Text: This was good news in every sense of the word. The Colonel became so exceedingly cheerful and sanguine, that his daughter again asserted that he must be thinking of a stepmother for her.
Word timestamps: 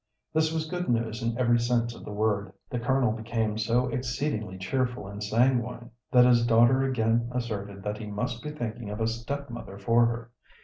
This 0.33 0.51
was 0.51 0.65
good 0.67 0.89
news 0.89 1.21
in 1.21 1.37
every 1.37 1.59
sense 1.59 1.93
of 1.93 2.03
the 2.03 2.11
word. 2.11 2.53
The 2.71 2.79
Colonel 2.79 3.11
became 3.11 3.59
so 3.59 3.85
exceedingly 3.89 4.57
cheerful 4.57 5.05
and 5.07 5.23
sanguine, 5.23 5.91
that 6.11 6.25
his 6.25 6.43
daughter 6.43 6.81
again 6.81 7.29
asserted 7.31 7.83
that 7.83 7.99
he 7.99 8.07
must 8.07 8.41
be 8.41 8.49
thinking 8.49 8.89
of 8.89 8.99
a 8.99 9.05
stepmother 9.07 9.77
for 9.77 10.07
her. 10.07 10.31